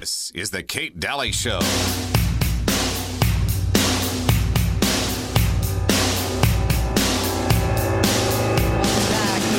[0.00, 1.58] This is the Kate Dalley Show.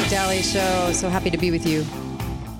[0.09, 0.93] Dalley Show.
[0.93, 1.85] So happy to be with you.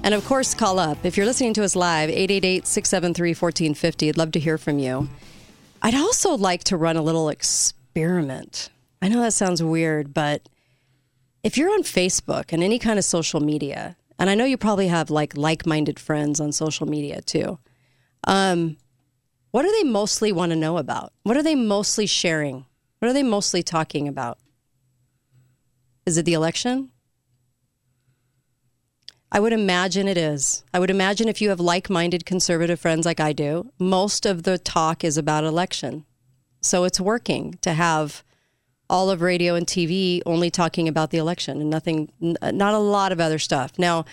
[0.03, 1.05] And of course, call up.
[1.05, 4.09] If you're listening to us live, 888 673 1450.
[4.09, 5.07] I'd love to hear from you.
[5.81, 8.69] I'd also like to run a little experiment.
[9.01, 10.49] I know that sounds weird, but
[11.43, 14.89] if you're on Facebook and any kind of social media, and I know you probably
[14.89, 17.57] have like like-minded friends on social media too.
[18.25, 18.77] Um,
[19.51, 21.13] what do they mostly want to know about?
[21.23, 22.65] What are they mostly sharing?
[22.99, 24.37] What are they mostly talking about?
[26.05, 26.89] Is it the election?
[29.31, 30.63] I would imagine it is.
[30.73, 34.57] I would imagine if you have like-minded conservative friends like I do, most of the
[34.57, 36.05] talk is about election.
[36.61, 38.23] So it's working to have
[38.89, 43.11] all of radio and TV only talking about the election and nothing, not a lot
[43.11, 43.77] of other stuff.
[43.77, 44.05] Now,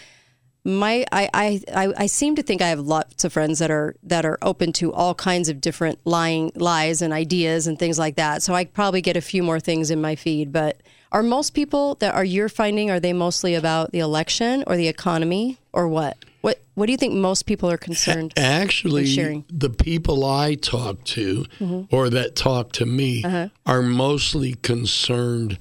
[0.66, 3.94] my I, I I I seem to think I have lots of friends that are
[4.02, 8.16] that are open to all kinds of different lying lies and ideas and things like
[8.16, 8.42] that.
[8.42, 10.52] So I probably get a few more things in my feed.
[10.52, 10.80] But
[11.12, 14.88] are most people that are you're finding are they mostly about the election or the
[14.88, 16.16] economy or what?
[16.40, 18.32] What what do you think most people are concerned?
[18.36, 19.44] Actually, sharing.
[19.48, 21.94] the people I talk to Mm-hmm.
[21.94, 23.48] or that talk to me Uh-huh.
[23.64, 25.58] are mostly concerned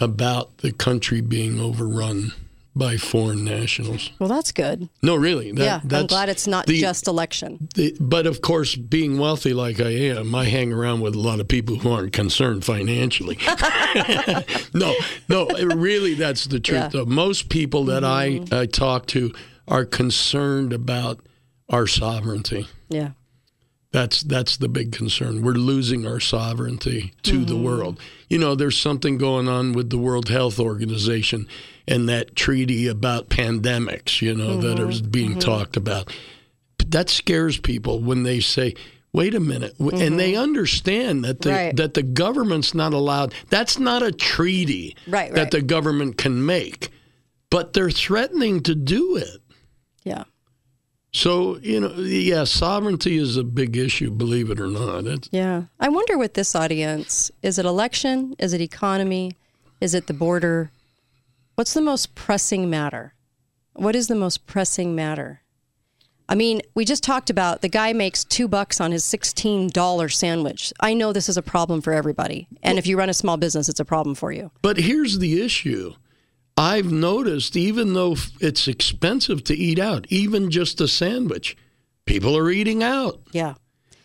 [0.00, 2.32] about the country being overrun
[2.78, 4.10] by foreign nationals.
[4.18, 4.88] Well, that's good.
[5.02, 5.52] No, really.
[5.52, 7.68] That, yeah, I'm glad it's not the- just election.
[7.74, 11.40] the- but of course, being wealthy like I am, I hang around with a lot
[11.40, 13.38] of people who aren't concerned financially.
[14.74, 14.94] no,
[15.28, 16.78] no, really, that's the truth.
[16.80, 16.88] Yeah.
[16.88, 18.54] Though most people that Mm-hmm.
[18.54, 19.32] I, I talk to
[19.66, 21.20] are concerned about
[21.68, 22.66] our sovereignty.
[22.88, 23.10] Yeah.
[23.90, 25.42] That's that's the big concern.
[25.42, 27.44] We're losing our sovereignty to Mm-hmm.
[27.46, 28.00] the world.
[28.28, 31.48] You know, there's something going on with the World Health Organization
[31.88, 34.90] and that treaty about pandemics, you know, that Mm-hmm.
[34.90, 36.12] is being talked about.
[36.86, 38.74] That scares people when they say,
[39.12, 41.58] "Wait a minute." W And they understand that the Mm-hmm.
[41.66, 41.76] Right.
[41.76, 43.34] that the government's not allowed.
[43.50, 46.90] That's not a treaty Right, that the government can make.
[47.50, 49.40] But they're threatening to do it.
[50.04, 50.24] Yeah.
[51.12, 55.06] So, you know, yeah, sovereignty is a big issue, believe it or not.
[55.06, 55.64] It's, Yeah.
[55.80, 58.34] I wonder with this audience is it election?
[58.38, 59.32] Is it economy?
[59.80, 60.70] Is it the border?
[61.58, 63.14] What's the most pressing matter?
[63.72, 65.42] What is the most pressing matter?
[66.28, 70.72] I mean, we just talked about the guy makes two bucks on his $16 sandwich.
[70.78, 72.46] I know this is a problem for everybody.
[72.62, 74.52] And if you run a small business, it's a problem for you.
[74.62, 75.94] But here's the issue.
[76.56, 81.56] I've noticed, even though it's expensive to eat out, even just a sandwich,
[82.04, 83.20] people are eating out.
[83.32, 83.54] Yeah.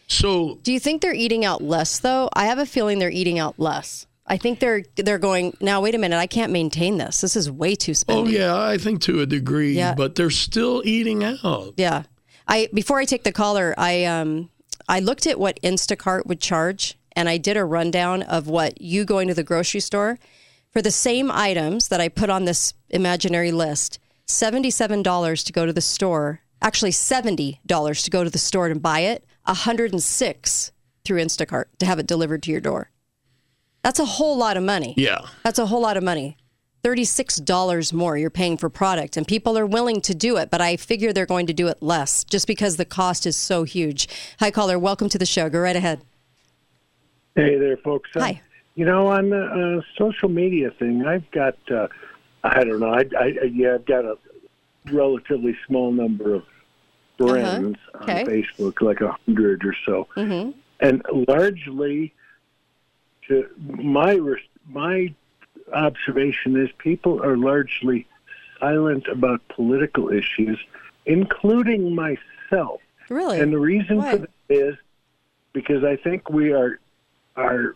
[0.08, 2.32] So, Do you think they're eating out less though?
[2.34, 4.08] I have a feeling they're eating out less.
[4.26, 7.22] I think they're they're going, now wait a minute, I can't maintain this.
[7.22, 8.20] This is way too small.
[8.20, 9.96] oh, yeah, I think to a degree, Yeah.
[9.96, 11.74] but they're still eating out.
[11.78, 12.04] Yeah.
[12.48, 14.50] I before I take the caller, I um
[14.88, 19.06] I looked at what Instacart would charge and I did a rundown of what you
[19.06, 20.20] going to the grocery store
[20.72, 24.00] for the same items that I put on this imaginary list.
[24.28, 26.42] $77 to go to the store.
[26.62, 29.26] Actually $70 to go to the store and buy it.
[29.46, 30.72] 106
[31.06, 32.90] through Instacart to have it delivered to your door.
[33.84, 34.94] That's a whole lot of money.
[34.98, 35.20] Yeah.
[35.44, 36.38] That's a whole lot of money.
[36.86, 40.76] $36 more you're paying for product and people are willing to do it, but I
[40.78, 44.08] figure they're going to do it less just because the cost is so huge.
[44.40, 45.50] Hi caller, welcome to the show.
[45.50, 46.02] Go right ahead.
[47.36, 48.10] Hey there, folks.
[48.16, 48.42] Uh, Hi.
[48.76, 49.44] You know, on the
[49.78, 51.88] uh, social media thing, I've got, uh,
[52.44, 54.16] I don't know, I, I, yeah, I've got a
[54.92, 56.44] relatively small number of
[57.18, 58.04] friends Uh-huh.
[58.04, 58.22] Okay.
[58.22, 60.52] on Facebook, like a hundred or so, Mm-hmm.
[60.82, 62.14] and largely,
[63.28, 64.20] to my
[64.70, 65.14] my
[65.74, 68.06] observation is people are largely
[68.60, 70.60] silent about political issues,
[71.06, 72.82] including myself.
[73.10, 73.40] Really?
[73.40, 74.12] And the reason Why?
[74.12, 74.76] for that is
[75.54, 76.80] because I think we are
[77.36, 77.76] are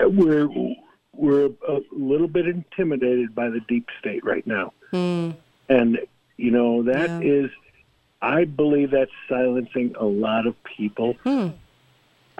[0.00, 0.48] we're
[1.14, 5.34] we're a little bit intimidated by the deep state right now, Mm,
[5.68, 5.98] and
[6.36, 7.20] you know that Yeah.
[7.44, 7.50] is,
[8.22, 11.14] I believe that's silencing a lot of people.
[11.24, 11.48] Hmm.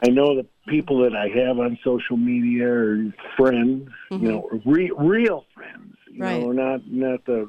[0.04, 4.92] I know the people that I have on social media are friends, you know, re-
[4.96, 6.22] real friends, you Mm-hmm.
[6.22, 6.40] Right.
[6.42, 7.48] know, not not the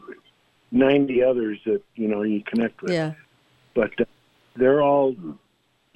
[0.72, 3.14] ninety others that you know you connect with yeah.
[3.76, 4.06] but uh,
[4.56, 5.16] they're all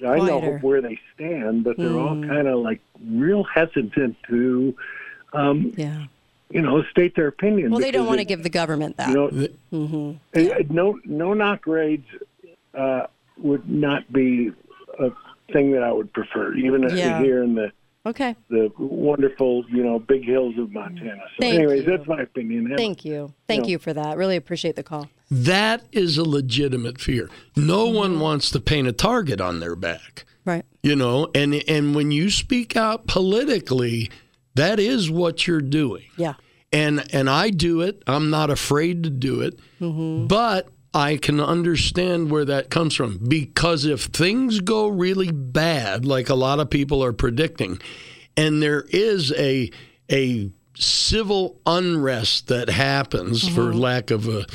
[0.06, 2.28] I know where they stand, but they're all Mm.
[2.28, 4.72] kind of like real hesitant to,
[5.32, 6.04] um, Yeah.
[6.50, 7.72] you know, state their opinion.
[7.72, 9.08] Well, they don't want to give the government that.
[9.08, 9.28] You know,
[9.70, 12.06] hmm uh, no no knock raids
[12.74, 13.06] uh,
[13.38, 14.52] would not be
[15.00, 15.10] a
[15.52, 17.20] thing that I would prefer, even Yeah.
[17.22, 17.72] here in the
[18.06, 18.34] Okay.
[18.48, 21.20] the wonderful, you know, big hills of Montana.
[21.36, 21.90] So, Thank anyways, you.
[21.96, 22.72] that's my opinion.
[22.76, 23.34] Thank you.
[23.46, 23.72] Thank Yeah.
[23.72, 24.16] you for that.
[24.16, 25.08] Really appreciate the call.
[25.30, 27.28] That is a legitimate fear.
[27.56, 27.96] No mm-hmm.
[27.96, 30.24] one wants to paint a target on their back.
[30.44, 30.64] Right.
[30.82, 34.10] you know and and when you speak out politically
[34.54, 36.34] that is what you're doing Yeah.
[36.72, 40.26] and and I do it I'm not afraid to do it mm-hmm.
[40.26, 46.28] but I can understand where that comes from because if things go really bad like
[46.28, 47.80] a lot of people are predicting
[48.36, 49.70] and there is a
[50.10, 53.78] a civil unrest that happens for mm-hmm.
[53.78, 54.46] lack of a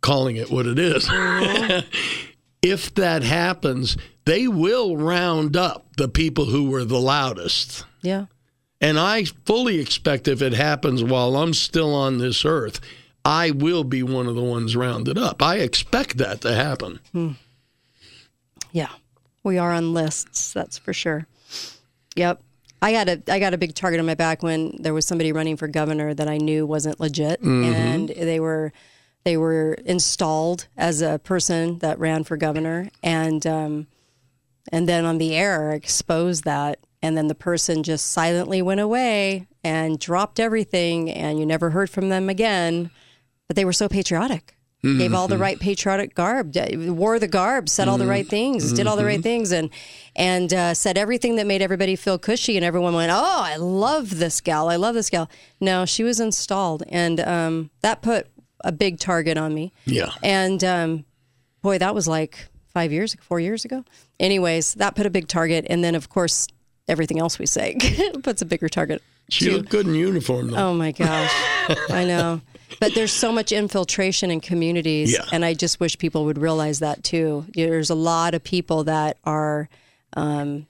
[0.00, 1.88] calling it what it is mm-hmm.
[2.62, 7.84] if that happens, they will round up the people who were the loudest.
[8.02, 8.26] Yeah.
[8.80, 12.80] And I fully expect if it happens while I'm still on this earth,
[13.28, 15.42] I will be one of the ones rounded up.
[15.42, 16.98] I expect that to happen.
[18.72, 18.88] Yeah.
[19.44, 21.26] We are on lists, that's for sure.
[22.16, 22.42] Yep.
[22.80, 25.32] I got a I got a big target on my back when there was somebody
[25.32, 28.72] running for governor that I knew wasn't legit and they were
[29.24, 33.88] they were installed as a person that ran for governor and um
[34.70, 39.48] and then on the air exposed that and then the person just silently went away
[39.64, 42.90] and dropped everything and you never heard from them again
[43.48, 46.54] but they were so patriotic gave all the right patriotic garb
[46.96, 49.70] wore the garb said all the right things did all the right things and
[50.14, 54.18] and uh, said everything that made everybody feel cushy and everyone went oh i love
[54.18, 55.28] this gal i love this gal
[55.60, 58.28] no she was installed and um, that put
[58.64, 60.10] a big target on me Yeah.
[60.22, 61.04] and um,
[61.62, 63.84] boy, that was like five years, four years ago.
[64.20, 65.66] Anyways, that put a big target.
[65.68, 66.46] And then, of course,
[66.86, 67.76] everything else we say
[68.22, 69.02] puts a bigger target.
[69.30, 69.56] She too.
[69.58, 70.56] looked good in uniform, though.
[70.70, 71.30] Oh my gosh.
[71.90, 72.40] I know.
[72.80, 75.12] But there's so much infiltration in communities.
[75.12, 75.24] Yeah.
[75.32, 77.44] And I just wish people would realize that too.
[77.54, 79.68] There's a lot of people that are.
[80.14, 80.66] Um,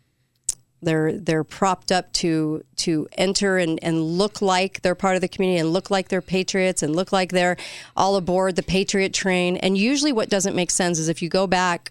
[0.81, 5.27] they're they're propped up to to enter and, and look like they're part of the
[5.29, 7.57] community and look like they're patriots and look like they're
[7.97, 9.57] all aboard the patriot train.
[9.57, 11.91] And usually what doesn't make sense is if you go back,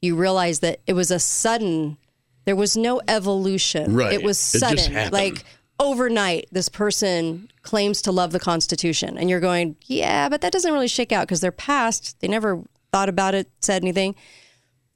[0.00, 1.96] you realize that it was a sudden
[2.44, 3.96] there was no evolution.
[3.96, 4.12] Right.
[4.12, 4.92] It was It just sudden.
[4.92, 5.12] happened.
[5.14, 5.44] like
[5.80, 10.72] overnight this person claims to love the constitution and you're going yeah but that doesn't
[10.72, 14.14] really shake out because they're past they never thought about it said anything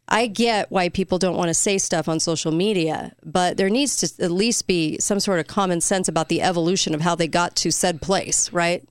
[0.08, 3.96] i get why people don't want to say stuff on social media but there needs
[3.96, 7.28] to at least be some sort of common sense about the evolution of how they
[7.28, 8.82] got to said place right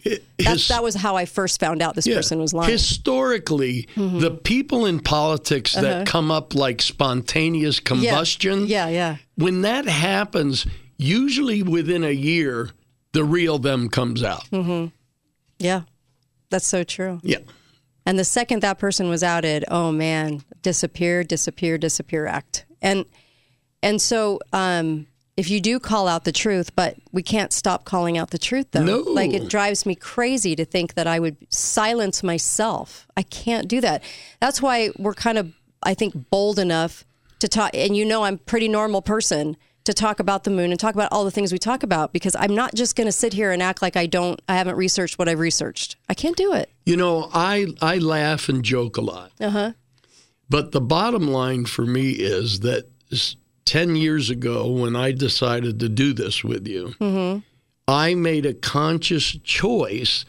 [0.00, 2.16] His- That's, that was how i first found out this yeah.
[2.16, 2.72] person was lying Mm-hmm.
[2.72, 8.00] Historically, the people in politics that come up like spontaneous Uh-huh.
[8.00, 8.10] yeah.
[8.10, 10.66] combustion, yeah yeah when that happens,
[10.98, 12.70] usually within a year,
[13.12, 14.44] the real them comes out.
[14.50, 14.86] Mm-hmm.
[15.58, 15.82] yeah
[16.50, 17.38] that's so true Yeah.
[18.06, 22.64] And the second that person was outed, oh man, disappear, disappear, disappear act.
[22.80, 23.04] And
[23.82, 28.16] and so um, if you do call out the truth, but we can't stop calling
[28.16, 28.84] out the truth though.
[28.84, 28.98] No.
[29.00, 33.08] Like it drives me crazy to think that I would silence myself.
[33.16, 34.04] I can't do that.
[34.40, 35.52] That's why we're kind of
[35.82, 37.04] I think bold enough
[37.40, 39.56] to talk and you know I'm a pretty normal person
[39.86, 42.36] to talk about the moon and talk about all the things we talk about because
[42.38, 45.18] I'm not just going to sit here and act like I don't I haven't researched
[45.18, 45.96] what I've researched.
[46.08, 46.70] I can't do it.
[46.84, 49.32] You know, I I laugh and joke a lot.
[49.40, 49.72] Uh-huh.
[50.48, 52.88] But the bottom line for me is that
[53.64, 57.42] 10 years ago when I decided to do this with you,
[57.88, 60.24] I made a conscious choice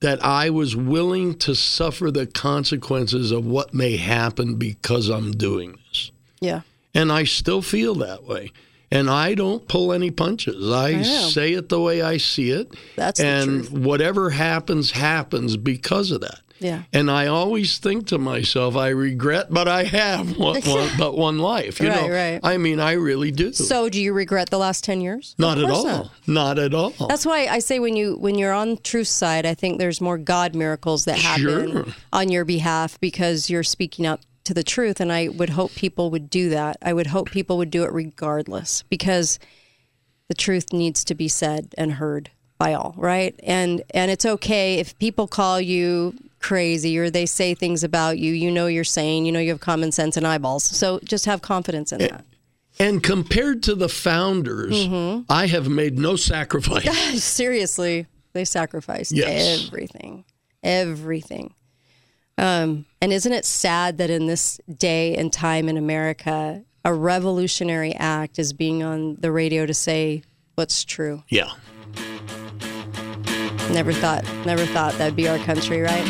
[0.00, 5.78] that I was willing to suffer the consequences of what may happen because I'm doing
[5.88, 6.10] this.
[6.40, 6.62] Yeah.
[6.92, 8.52] And I still feel that way.
[8.92, 10.70] And I don't pull any punches.
[10.70, 11.02] I, know.
[11.02, 12.74] say it the way I see it.
[12.96, 16.40] That's and whatever happens, happens because of that.
[16.60, 16.82] Yeah.
[16.92, 21.38] And I always think to myself, I regret, but I have one, one, but one
[21.40, 21.80] life.
[21.80, 22.40] You Right, know, right.
[22.44, 23.52] I mean, I really do.
[23.52, 25.34] So, do you regret the last ten years?
[25.38, 25.84] not at all.
[25.84, 26.10] not.
[26.28, 26.58] Not.
[26.60, 26.90] at all.
[27.08, 30.18] That's why I say when you when you're on truth side, I think there's more
[30.18, 31.86] God miracles that happen Sure.
[32.12, 35.00] on your behalf because you're speaking out to the truth.
[35.00, 36.76] And I would hope people would do that.
[36.82, 39.38] I would hope people would do it regardless because
[40.28, 43.34] the truth needs to be said and heard by all, right?
[43.42, 48.32] And and it's okay if people call you crazy or they say things about you.
[48.32, 49.26] You know you're saying.
[49.26, 50.64] You know you have common sense and eyeballs.
[50.64, 52.24] So just have confidence in that.
[52.78, 55.22] and compared to the founders, Mm-hmm.
[55.28, 57.22] I have made no sacrifice.
[57.22, 59.66] Seriously, they sacrificed Yes.
[59.66, 60.24] everything,
[60.62, 61.54] everything.
[62.38, 67.94] Um, and isn't it sad that in this day and time in America, a revolutionary
[67.94, 70.22] act is being on the radio to say
[70.54, 71.22] what's true?
[71.28, 71.52] yeah.
[73.70, 76.02] Never thought, never thought that'd be our country, right?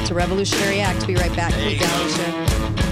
[0.00, 1.06] It's a revolutionary act.
[1.06, 1.52] Be right back.
[1.52, 2.85] Show.